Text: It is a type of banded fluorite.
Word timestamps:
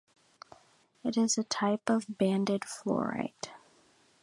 It 1.03 1.15
is 1.15 1.37
a 1.37 1.43
type 1.43 1.87
of 1.87 2.17
banded 2.17 2.61
fluorite. 2.61 3.51